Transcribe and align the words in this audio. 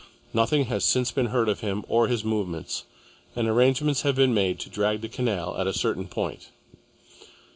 Nothing 0.33 0.65
has 0.65 0.83
since 0.83 1.11
been 1.11 1.27
heard 1.27 1.47
of 1.47 1.59
him 1.59 1.85
or 1.87 2.07
his 2.07 2.23
movements, 2.25 2.85
and 3.35 3.47
arrangements 3.47 4.01
have 4.01 4.15
been 4.15 4.33
made 4.33 4.57
to 4.61 4.69
drag 4.71 5.01
the 5.01 5.07
canal 5.07 5.55
at 5.57 5.67
a 5.67 5.73
certain 5.77 6.07
point. 6.07 6.49